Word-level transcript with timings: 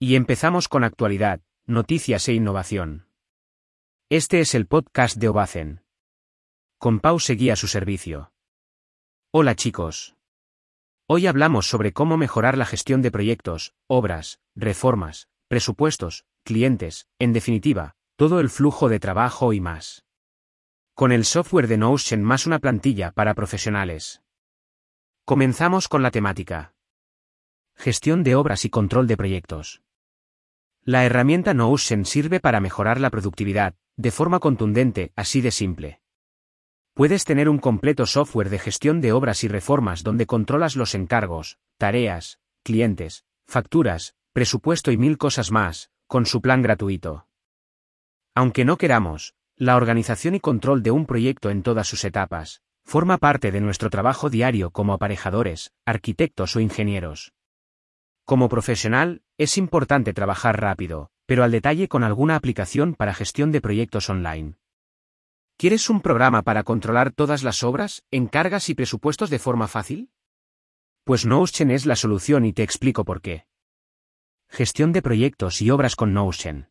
Y 0.00 0.14
empezamos 0.14 0.68
con 0.68 0.84
actualidad, 0.84 1.40
noticias 1.66 2.28
e 2.28 2.32
innovación. 2.32 3.08
Este 4.08 4.38
es 4.38 4.54
el 4.54 4.68
podcast 4.68 5.16
de 5.16 5.28
Obacen. 5.28 5.82
Con 6.78 7.00
Pau 7.00 7.18
seguía 7.18 7.56
su 7.56 7.66
servicio. 7.66 8.32
Hola 9.32 9.56
chicos. 9.56 10.14
Hoy 11.08 11.26
hablamos 11.26 11.68
sobre 11.68 11.92
cómo 11.92 12.16
mejorar 12.16 12.56
la 12.56 12.64
gestión 12.64 13.02
de 13.02 13.10
proyectos, 13.10 13.74
obras, 13.88 14.40
reformas, 14.54 15.28
presupuestos, 15.48 16.26
clientes, 16.44 17.08
en 17.18 17.32
definitiva, 17.32 17.96
todo 18.14 18.38
el 18.38 18.50
flujo 18.50 18.88
de 18.88 19.00
trabajo 19.00 19.52
y 19.52 19.60
más. 19.60 20.04
Con 20.94 21.10
el 21.10 21.24
software 21.24 21.66
de 21.66 21.76
Notion 21.76 22.22
más 22.22 22.46
una 22.46 22.60
plantilla 22.60 23.10
para 23.10 23.34
profesionales. 23.34 24.22
Comenzamos 25.24 25.88
con 25.88 26.04
la 26.04 26.12
temática. 26.12 26.72
Gestión 27.74 28.22
de 28.22 28.36
obras 28.36 28.64
y 28.64 28.70
control 28.70 29.08
de 29.08 29.16
proyectos. 29.16 29.82
La 30.90 31.04
herramienta 31.04 31.52
Notion 31.52 32.06
sirve 32.06 32.40
para 32.40 32.60
mejorar 32.60 32.98
la 32.98 33.10
productividad, 33.10 33.74
de 33.98 34.10
forma 34.10 34.40
contundente, 34.40 35.12
así 35.16 35.42
de 35.42 35.50
simple. 35.50 36.00
Puedes 36.94 37.26
tener 37.26 37.50
un 37.50 37.58
completo 37.58 38.06
software 38.06 38.48
de 38.48 38.58
gestión 38.58 39.02
de 39.02 39.12
obras 39.12 39.44
y 39.44 39.48
reformas 39.48 40.02
donde 40.02 40.24
controlas 40.24 40.76
los 40.76 40.94
encargos, 40.94 41.58
tareas, 41.76 42.40
clientes, 42.62 43.26
facturas, 43.46 44.14
presupuesto 44.32 44.90
y 44.90 44.96
mil 44.96 45.18
cosas 45.18 45.50
más, 45.50 45.90
con 46.06 46.24
su 46.24 46.40
plan 46.40 46.62
gratuito. 46.62 47.26
Aunque 48.34 48.64
no 48.64 48.78
queramos, 48.78 49.34
la 49.56 49.76
organización 49.76 50.36
y 50.36 50.40
control 50.40 50.82
de 50.82 50.90
un 50.90 51.04
proyecto 51.04 51.50
en 51.50 51.62
todas 51.62 51.86
sus 51.86 52.02
etapas, 52.06 52.62
forma 52.82 53.18
parte 53.18 53.52
de 53.52 53.60
nuestro 53.60 53.90
trabajo 53.90 54.30
diario 54.30 54.70
como 54.70 54.94
aparejadores, 54.94 55.70
arquitectos 55.84 56.56
o 56.56 56.60
ingenieros. 56.60 57.34
Como 58.28 58.50
profesional, 58.50 59.22
es 59.38 59.56
importante 59.56 60.12
trabajar 60.12 60.60
rápido, 60.60 61.10
pero 61.24 61.44
al 61.44 61.50
detalle 61.50 61.88
con 61.88 62.04
alguna 62.04 62.36
aplicación 62.36 62.94
para 62.94 63.14
gestión 63.14 63.52
de 63.52 63.62
proyectos 63.62 64.10
online. 64.10 64.58
¿Quieres 65.56 65.88
un 65.88 66.02
programa 66.02 66.42
para 66.42 66.62
controlar 66.62 67.10
todas 67.10 67.42
las 67.42 67.62
obras, 67.62 68.04
encargas 68.10 68.68
y 68.68 68.74
presupuestos 68.74 69.30
de 69.30 69.38
forma 69.38 69.66
fácil? 69.66 70.10
Pues 71.04 71.24
Notion 71.24 71.70
es 71.70 71.86
la 71.86 71.96
solución 71.96 72.44
y 72.44 72.52
te 72.52 72.62
explico 72.62 73.02
por 73.06 73.22
qué. 73.22 73.46
Gestión 74.46 74.92
de 74.92 75.00
proyectos 75.00 75.62
y 75.62 75.70
obras 75.70 75.96
con 75.96 76.12
Notion. 76.12 76.68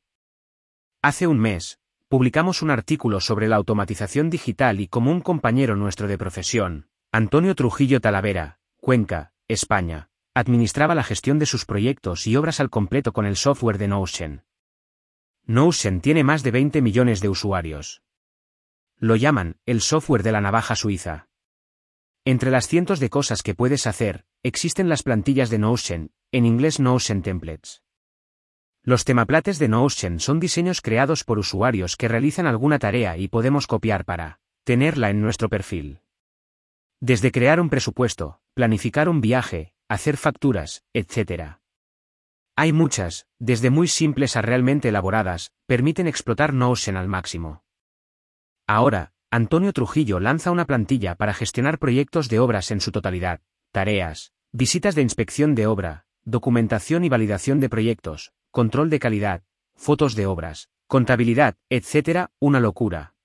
Hace 1.02 1.26
un 1.26 1.40
mes, 1.40 1.80
publicamos 2.08 2.62
un 2.62 2.70
artículo 2.70 3.20
sobre 3.20 3.48
la 3.48 3.56
automatización 3.56 4.30
digital 4.30 4.80
y 4.80 4.88
como 4.88 5.10
un 5.10 5.22
compañero 5.22 5.76
nuestro 5.76 6.08
de 6.08 6.20
profesión, 6.20 6.88
Antonio 7.12 7.56
Trujillo 7.56 8.00
Talavera, 8.00 8.60
Cuenca, 8.80 9.34
España, 9.48 10.12
administraba 10.38 10.94
la 10.94 11.04
gestión 11.04 11.40
de 11.40 11.48
sus 11.48 11.66
proyectos 11.66 12.28
y 12.28 12.36
obras 12.36 12.60
al 12.60 12.70
completo 12.70 13.12
con 13.12 13.26
el 13.26 13.36
software 13.36 13.80
de 13.80 13.88
Notion. 13.88 14.44
Notion 15.46 16.00
tiene 16.00 16.24
más 16.24 16.44
de 16.44 16.52
20 16.52 16.80
millones 16.84 17.22
de 17.22 17.30
usuarios. 17.30 18.04
Lo 18.98 19.16
llaman, 19.16 19.58
el 19.66 19.82
software 19.82 20.22
de 20.22 20.32
la 20.32 20.42
navaja 20.42 20.76
suiza. 20.76 21.28
Entre 22.24 22.52
las 22.52 22.68
cientos 22.68 23.00
de 23.00 23.10
cosas 23.10 23.42
que 23.42 23.56
puedes 23.56 23.88
hacer, 23.88 24.26
existen 24.44 24.90
las 24.90 25.02
plantillas 25.02 25.50
de 25.50 25.58
Notion, 25.58 26.12
en 26.32 26.46
inglés 26.46 26.80
Notion 26.80 27.24
Templates. 27.24 27.82
Los 28.84 29.06
temaplates 29.06 29.58
de 29.58 29.70
Notion 29.70 30.20
son 30.20 30.40
diseños 30.40 30.82
creados 30.82 31.24
por 31.24 31.40
usuarios 31.40 31.96
que 31.96 32.08
realizan 32.08 32.46
alguna 32.46 32.78
tarea 32.78 33.18
y 33.18 33.28
podemos 33.28 33.66
copiar 33.66 34.06
para 34.06 34.40
tenerla 34.64 35.10
en 35.10 35.20
nuestro 35.20 35.50
perfil. 35.50 36.02
Desde 37.00 37.32
crear 37.32 37.60
un 37.60 37.70
presupuesto, 37.70 38.40
planificar 38.54 39.10
un 39.10 39.22
viaje, 39.22 39.74
hacer 39.90 40.18
facturas, 40.18 40.84
etc. 40.94 41.60
Hay 42.56 42.74
muchas, 42.74 43.28
desde 43.40 43.70
muy 43.70 43.88
simples 43.88 44.36
a 44.36 44.42
realmente 44.42 44.90
elaboradas, 44.90 45.52
permiten 45.66 46.08
explotar 46.08 46.54
Notion 46.54 46.98
al 46.98 47.08
máximo. 47.08 47.64
Ahora, 48.68 49.14
Antonio 49.32 49.74
Trujillo 49.74 50.20
lanza 50.20 50.52
una 50.52 50.66
plantilla 50.66 51.16
para 51.16 51.34
gestionar 51.34 51.80
proyectos 51.80 52.30
de 52.30 52.40
obras 52.40 52.72
en 52.72 52.82
su 52.82 52.92
totalidad, 52.92 53.42
tareas, 53.72 54.34
visitas 54.52 54.96
de 54.96 55.02
inspección 55.02 55.56
de 55.56 55.68
obra, 55.68 56.06
documentación 56.24 57.04
y 57.04 57.10
validación 57.10 57.60
de 57.60 57.70
proyectos, 57.70 58.34
control 58.52 58.90
de 58.90 59.00
calidad, 59.00 59.44
fotos 59.76 60.16
de 60.16 60.26
obras, 60.26 60.70
contabilidad, 60.88 61.56
etc., 61.70 62.28
una 62.40 62.60
locura. 62.60 63.16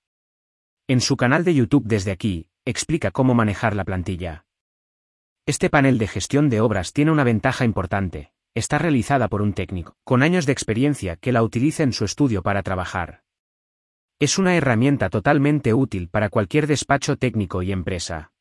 En 0.87 1.01
su 1.01 1.17
canal 1.17 1.43
de 1.43 1.55
YouTube 1.55 1.85
desde 1.85 2.11
aquí, 2.11 2.49
explica 2.65 3.11
cómo 3.11 3.33
manejar 3.33 3.75
la 3.75 3.85
plantilla. 3.85 4.42
Este 5.45 5.69
panel 5.69 5.97
de 5.97 6.07
gestión 6.07 6.49
de 6.49 6.61
obras 6.61 6.93
tiene 6.93 7.11
una 7.11 7.25
ventaja 7.25 7.65
importante. 7.65 8.31
Está 8.55 8.77
realizada 8.77 9.27
por 9.27 9.41
un 9.41 9.53
técnico, 9.53 9.97
con 10.05 10.23
años 10.23 10.45
de 10.45 10.53
experiencia 10.53 11.17
que 11.17 11.33
la 11.33 11.43
utiliza 11.43 11.83
en 11.83 11.91
su 11.91 12.05
estudio 12.05 12.43
para 12.43 12.63
trabajar. 12.63 13.23
Es 14.19 14.37
una 14.37 14.55
herramienta 14.55 15.09
totalmente 15.09 15.73
útil 15.73 16.07
para 16.07 16.29
cualquier 16.29 16.65
despacho 16.65 17.17
técnico 17.17 17.61
y 17.61 17.73
empresa. 17.73 18.31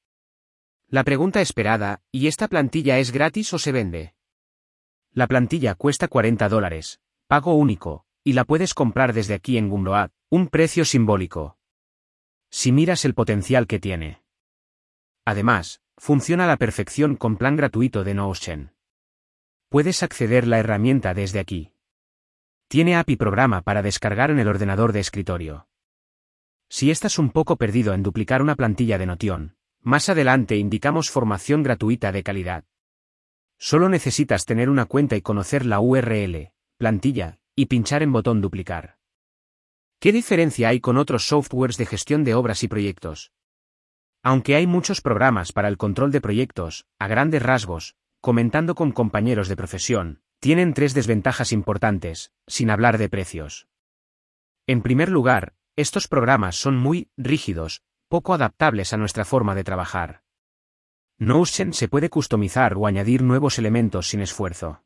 La 0.87 1.03
pregunta 1.03 1.41
esperada, 1.41 2.03
¿y 2.13 2.29
esta 2.29 2.47
plantilla 2.47 2.99
es 2.99 3.11
gratis 3.11 3.53
o 3.53 3.59
se 3.59 3.73
vende? 3.73 4.15
La 5.11 5.27
plantilla 5.27 5.75
cuesta 5.75 6.07
40 6.07 6.49
dólares, 6.49 7.01
pago 7.27 7.55
único, 7.55 8.07
y 8.23 8.35
la 8.35 8.45
puedes 8.45 8.75
comprar 8.75 9.13
desde 9.13 9.35
aquí 9.35 9.59
en 9.59 9.71
Gumroad, 9.71 10.11
un 10.31 10.47
precio 10.47 10.85
simbólico. 10.85 11.59
Si 12.49 12.71
miras 12.71 13.05
el 13.05 13.15
potencial 13.15 13.67
que 13.67 13.81
tiene. 13.81 14.23
Además, 15.25 15.82
Funciona 15.97 16.45
a 16.45 16.47
la 16.49 16.57
perfección 16.57 17.17
con 17.17 17.37
plan 17.37 17.57
gratuito 17.57 18.05
de 18.05 18.15
Notion. 18.15 18.73
Puedes 19.69 20.03
acceder 20.03 20.47
la 20.47 20.59
herramienta 20.59 21.15
desde 21.15 21.39
aquí. 21.39 21.73
Tiene 22.69 22.97
API 22.97 23.17
programa 23.17 23.63
para 23.63 23.83
descargar 23.83 24.31
en 24.31 24.39
el 24.39 24.49
ordenador 24.49 24.93
de 24.93 25.01
escritorio. 25.01 25.69
Si 26.69 26.91
estás 26.91 27.19
un 27.19 27.31
poco 27.31 27.57
perdido 27.57 27.95
en 27.95 28.03
duplicar 28.03 28.43
una 28.43 28.57
plantilla 28.57 28.99
de 28.99 29.07
Notion, 29.07 29.57
más 29.81 30.09
adelante 30.09 30.57
indicamos 30.57 31.11
formación 31.11 31.63
gratuita 31.63 32.13
de 32.13 32.23
calidad. 32.23 32.65
Solo 33.59 33.89
necesitas 33.89 34.45
tener 34.45 34.71
una 34.71 34.87
cuenta 34.87 35.17
y 35.17 35.23
conocer 35.23 35.67
la 35.67 35.81
URL, 35.81 36.53
plantilla, 36.79 37.39
y 37.55 37.67
pinchar 37.67 38.03
en 38.03 38.13
botón 38.13 38.41
duplicar. 38.41 38.99
¿Qué 40.01 40.13
diferencia 40.13 40.71
hay 40.71 40.81
con 40.81 40.97
otros 40.97 41.27
softwares 41.27 41.77
de 41.77 41.87
gestión 41.87 42.25
de 42.25 42.35
obras 42.35 42.63
y 42.65 42.69
proyectos? 42.69 43.33
Aunque 44.23 44.55
hay 44.55 44.67
muchos 44.67 45.01
programas 45.01 45.53
para 45.53 45.69
el 45.69 45.77
control 45.77 46.13
de 46.13 46.21
proyectos, 46.21 46.87
a 46.99 47.09
grandes 47.09 47.43
rasgos, 47.43 47.97
comentando 48.21 48.75
con 48.77 48.93
compañeros 48.93 49.49
de 49.49 49.57
profesión, 49.57 50.23
tienen 50.39 50.75
tres 50.75 50.95
desventajas 50.95 51.53
importantes, 51.53 52.33
sin 52.47 52.71
hablar 52.71 52.99
de 52.99 53.09
precios. 53.09 53.69
En 54.67 54.83
primer 54.83 55.09
lugar, 55.09 55.55
estos 55.75 56.07
programas 56.07 56.57
son 56.57 56.77
muy 56.77 57.11
rígidos, 57.17 57.83
poco 58.09 58.33
adaptables 58.35 58.93
a 58.93 58.97
nuestra 58.97 59.25
forma 59.25 59.55
de 59.55 59.65
trabajar. 59.65 60.23
Notion 61.19 61.73
se 61.73 61.89
puede 61.89 62.11
customizar 62.11 62.75
o 62.77 62.87
añadir 62.87 63.23
nuevos 63.23 63.59
elementos 63.59 64.09
sin 64.09 64.21
esfuerzo. 64.21 64.85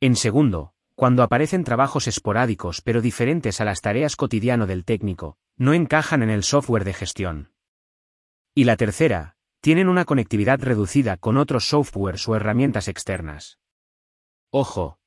En 0.00 0.16
segundo, 0.16 0.74
cuando 0.94 1.22
aparecen 1.22 1.64
trabajos 1.64 2.06
esporádicos 2.06 2.80
pero 2.82 3.00
diferentes 3.00 3.60
a 3.60 3.64
las 3.64 3.80
tareas 3.80 4.16
cotidiano 4.16 4.66
del 4.66 4.84
técnico, 4.84 5.38
no 5.56 5.72
encajan 5.72 6.22
en 6.22 6.30
el 6.30 6.42
software 6.42 6.84
de 6.84 6.94
gestión. 6.94 7.55
Y 8.58 8.64
la 8.64 8.78
tercera, 8.78 9.36
tienen 9.60 9.86
una 9.86 10.06
conectividad 10.06 10.58
reducida 10.62 11.18
con 11.18 11.36
otros 11.36 11.68
softwares 11.68 12.26
o 12.26 12.36
herramientas 12.36 12.88
externas. 12.88 13.58
Ojo. 14.50 14.98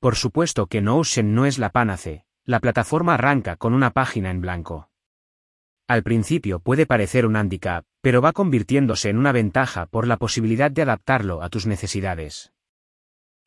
Por 0.00 0.16
supuesto 0.16 0.66
que 0.66 0.80
Notion 0.80 1.34
no 1.34 1.44
es 1.44 1.58
la 1.58 1.68
pánace, 1.68 2.24
la 2.46 2.60
plataforma 2.60 3.14
arranca 3.14 3.56
con 3.56 3.74
una 3.74 3.90
página 3.90 4.30
en 4.30 4.40
blanco. 4.40 4.88
Al 5.86 6.02
principio 6.02 6.58
puede 6.58 6.86
parecer 6.86 7.26
un 7.26 7.36
handicap, 7.36 7.84
pero 8.00 8.22
va 8.22 8.32
convirtiéndose 8.32 9.10
en 9.10 9.18
una 9.18 9.32
ventaja 9.32 9.84
por 9.84 10.06
la 10.06 10.16
posibilidad 10.16 10.70
de 10.70 10.80
adaptarlo 10.80 11.42
a 11.42 11.50
tus 11.50 11.66
necesidades. 11.66 12.54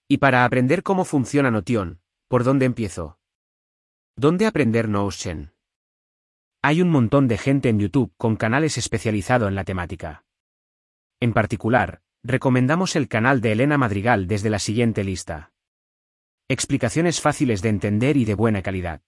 Y 0.08 0.20
para 0.20 0.46
aprender 0.46 0.84
cómo 0.84 1.06
funciona 1.06 1.50
Notion, 1.50 2.02
¿por 2.28 2.44
dónde 2.44 2.66
empiezo? 2.66 3.18
¿Dónde 4.16 4.46
aprender 4.46 4.88
Notion? 4.88 5.57
Hay 6.68 6.82
un 6.82 6.90
montón 6.90 7.30
de 7.30 7.38
gente 7.38 7.70
en 7.70 7.80
YouTube 7.80 8.14
con 8.18 8.36
canales 8.36 8.78
especializados 8.78 9.48
en 9.48 9.56
la 9.56 9.64
temática. 9.64 10.26
En 11.22 11.32
particular, 11.32 12.02
recomendamos 12.24 12.98
el 12.98 13.08
canal 13.08 13.40
de 13.40 13.54
Elena 13.54 13.78
Madrigal 13.78 14.28
desde 14.28 14.50
la 14.50 14.60
siguiente 14.60 15.06
lista. 15.06 15.54
Explicaciones 16.50 17.22
fáciles 17.22 17.62
de 17.62 17.70
entender 17.70 18.18
y 18.18 18.26
de 18.26 18.34
buena 18.34 18.64
calidad. 18.64 19.02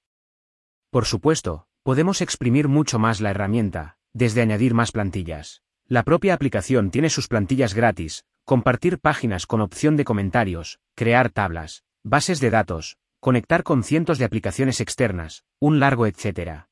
Por 0.90 1.04
supuesto, 1.04 1.68
podemos 1.84 2.22
exprimir 2.22 2.70
mucho 2.70 2.98
más 2.98 3.20
la 3.20 3.32
herramienta, 3.32 3.98
desde 4.14 4.42
añadir 4.42 4.74
más 4.74 4.94
plantillas. 4.94 5.62
La 5.86 6.04
propia 6.04 6.36
aplicación 6.36 6.92
tiene 6.92 7.10
sus 7.10 7.28
plantillas 7.28 7.74
gratis, 7.74 8.24
compartir 8.46 9.00
páginas 9.00 9.46
con 9.46 9.60
opción 9.60 9.98
de 9.98 10.06
comentarios, 10.06 10.80
crear 10.96 11.30
tablas, 11.30 11.84
bases 12.06 12.40
de 12.40 12.52
datos, 12.52 12.96
conectar 13.20 13.64
con 13.64 13.84
cientos 13.84 14.18
de 14.18 14.24
aplicaciones 14.24 14.80
externas, 14.80 15.44
un 15.60 15.82
largo 15.82 16.08
etcétera. 16.08 16.69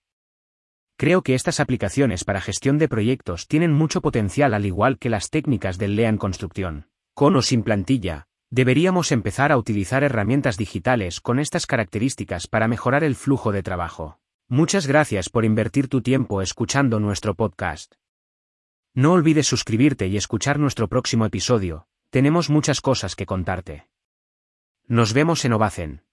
Creo 0.98 1.22
que 1.22 1.36
estas 1.36 1.60
aplicaciones 1.60 2.24
para 2.24 2.42
gestión 2.42 2.78
de 2.78 2.90
proyectos 2.90 3.48
tienen 3.48 3.72
mucho 3.72 4.02
potencial 4.02 4.54
al 4.54 4.66
igual 4.66 4.98
que 4.98 5.10
las 5.10 5.30
técnicas 5.30 5.78
del 5.78 5.96
LEAN 5.96 6.18
Construcción. 6.18 6.88
Con 7.14 7.36
o 7.36 7.42
sin 7.42 7.64
plantilla, 7.64 8.28
Deberíamos 8.50 9.12
empezar 9.12 9.52
a 9.52 9.58
utilizar 9.58 10.06
herramientas 10.06 10.58
digitales 10.58 11.20
con 11.20 11.38
estas 11.38 11.66
características 11.66 12.48
para 12.48 12.70
mejorar 12.70 13.04
el 13.04 13.16
flujo 13.16 13.52
de 13.52 13.62
trabajo. 13.62 14.20
Muchas 14.48 14.88
gracias 14.88 15.30
por 15.30 15.44
invertir 15.44 15.90
tu 15.90 16.02
tiempo 16.02 16.42
escuchando 16.42 17.02
nuestro 17.02 17.36
podcast. 17.36 17.96
No 18.94 19.12
olvides 19.12 19.48
suscribirte 19.48 20.08
y 20.08 20.16
escuchar 20.16 20.60
nuestro 20.60 20.88
próximo 20.88 21.26
episodio, 21.26 21.88
tenemos 22.10 22.50
muchas 22.50 22.80
cosas 22.80 23.18
que 23.18 23.26
contarte. 23.26 23.90
Nos 24.88 25.12
vemos 25.12 25.44
en 25.44 25.52
Ovacen. 25.52 26.07